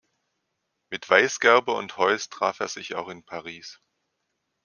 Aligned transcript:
Mit 0.91 1.07
Weisgerber 1.11 1.77
und 1.77 1.95
Heuss 1.97 2.29
traf 2.29 2.59
er 2.59 2.67
sich 2.69 2.95
auch 2.95 3.07
in 3.07 3.23
Paris. 3.23 3.79